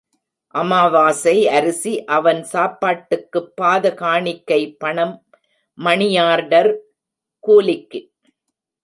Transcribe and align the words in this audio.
அமாவாசை 0.55 1.33
அரிசி 1.47 1.91
அவன் 2.15 2.43
சாப்பாட்டுக்குப் 2.43 3.55
பாத 3.55 3.93
காணிக்கை 3.93 4.59
பணம் 4.77 5.13
மணியார்டர் 5.77 6.71
கூலிக்கு. 7.43 8.01